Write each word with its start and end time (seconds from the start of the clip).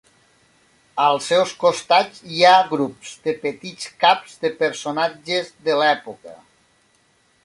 Als 1.07 1.25
seus 1.31 1.51
costats 1.63 2.23
hi 2.37 2.41
ha 2.51 2.55
grups 2.71 3.11
de 3.27 3.35
petits 3.43 3.93
caps 4.05 4.35
de 4.47 4.51
personatges 4.63 5.53
de 5.69 5.77
l'època. 5.83 6.35